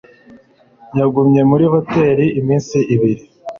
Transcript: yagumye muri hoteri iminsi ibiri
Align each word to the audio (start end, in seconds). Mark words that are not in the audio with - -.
yagumye 0.97 1.41
muri 1.49 1.65
hoteri 1.73 2.25
iminsi 2.39 2.77
ibiri 2.95 3.23